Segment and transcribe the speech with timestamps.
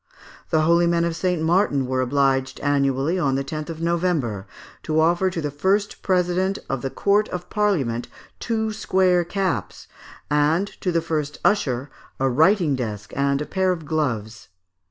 [0.49, 1.39] The holy men of St.
[1.43, 4.47] Martin were obliged, annually, on the 10th of November,
[4.81, 8.07] to offer to the first President of the Court of Parliament,
[8.39, 9.85] two square caps,
[10.27, 14.47] and to the first usher, a writing desk and a pair of gloves.